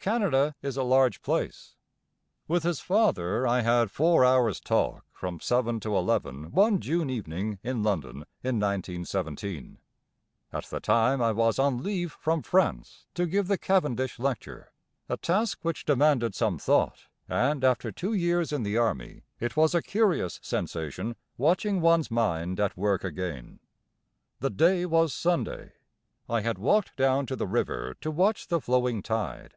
[0.00, 1.76] Canada is a large place.
[2.46, 7.58] With his father I had four hours' talk from seven to eleven one June evening
[7.62, 9.76] in London in 1917.
[10.50, 14.72] At the time I was on leave from France to give the Cavendish Lecture,
[15.10, 19.74] a task which demanded some thought; and after two years in the army it was
[19.74, 23.58] a curious sensation watching one's mind at work again.
[24.40, 25.72] The day was Sunday.
[26.30, 29.56] I had walked down to the river to watch the flowing tide.